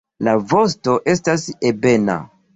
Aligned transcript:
La 0.27 0.31
vosto 0.53 0.95
estas 1.13 1.45
ebena. 1.73 2.19